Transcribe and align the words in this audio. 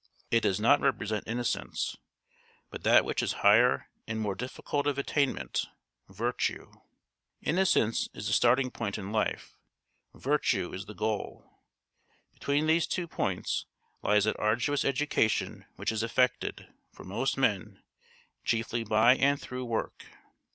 It 0.31 0.41
does 0.41 0.59
not 0.59 0.79
represent 0.81 1.27
innocence, 1.27 1.95
but 2.71 2.81
that 2.83 3.05
which 3.05 3.21
is 3.21 3.33
higher 3.45 3.91
and 4.07 4.19
more 4.19 4.33
difficult 4.33 4.87
of 4.87 4.97
attainment, 4.97 5.67
virtue. 6.09 6.71
Innocence 7.43 8.09
is 8.11 8.25
the 8.25 8.33
starting 8.33 8.71
point 8.71 8.97
in 8.97 9.11
life; 9.11 9.59
virtue 10.15 10.73
is 10.73 10.87
the 10.87 10.95
goal. 10.95 11.45
Between 12.33 12.65
these 12.65 12.87
two 12.87 13.07
points 13.07 13.67
lies 14.01 14.23
that 14.23 14.39
arduous 14.39 14.83
education 14.83 15.65
which 15.75 15.91
is 15.91 16.01
effected, 16.01 16.67
for 16.91 17.03
most 17.03 17.37
men, 17.37 17.83
chiefly 18.43 18.83
by 18.83 19.13
and 19.17 19.39
through 19.39 19.65
work. 19.65 20.05